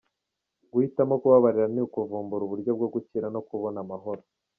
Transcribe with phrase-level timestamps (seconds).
[0.71, 4.21] Guhitamo kubabarira ni ukuvumbura uburyo bwo gukira no kubona amahoro.